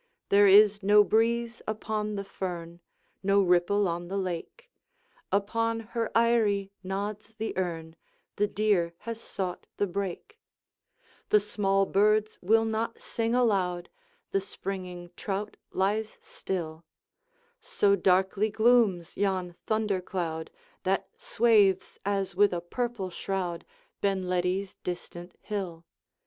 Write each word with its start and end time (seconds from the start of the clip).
There 0.29 0.47
is 0.47 0.81
no 0.81 1.03
breeze 1.03 1.61
upon 1.67 2.15
the 2.15 2.23
fern, 2.23 2.79
No 3.21 3.39
ripple 3.39 3.87
on 3.87 4.07
the 4.07 4.17
lake, 4.17 4.71
Upon 5.31 5.81
her 5.81 6.09
eyry 6.17 6.71
nods 6.81 7.35
the 7.37 7.55
erne, 7.55 7.95
The 8.37 8.47
deer 8.47 8.95
has 9.01 9.21
sought 9.21 9.67
the 9.77 9.85
brake; 9.85 10.39
The 11.29 11.39
small 11.39 11.85
birds 11.85 12.39
will 12.41 12.65
not 12.65 12.99
sing 12.99 13.35
aloud, 13.35 13.89
The 14.31 14.41
springing 14.41 15.11
trout 15.15 15.55
lies 15.71 16.17
still, 16.19 16.83
So 17.59 17.95
darkly 17.95 18.49
glooms 18.49 19.15
yon 19.15 19.53
thunder 19.67 20.01
cloud, 20.01 20.49
That 20.81 21.09
swathes, 21.15 21.99
as 22.03 22.35
with 22.35 22.53
a 22.53 22.59
purple 22.61 23.11
shroud, 23.11 23.65
Benledi's 24.01 24.77
distant 24.83 25.35
hill. 25.41 25.85